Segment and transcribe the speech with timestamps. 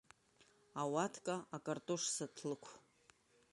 [0.81, 2.71] Ауатка акартош саҭлықә!